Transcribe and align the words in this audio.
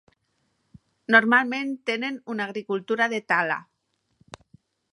Normalment 1.15 1.75
tenen 1.91 2.17
una 2.35 2.47
agricultura 2.47 3.09
de 3.15 3.23
tala. 3.33 3.59